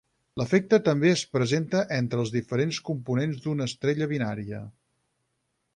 L'efecte 0.41 0.77
també 0.87 1.11
es 1.17 1.21
presenta 1.35 1.83
entre 1.99 2.23
els 2.23 2.33
diferents 2.37 2.81
components 2.89 3.45
d'una 3.45 3.69
estrella 3.73 4.09
binària. 4.15 4.65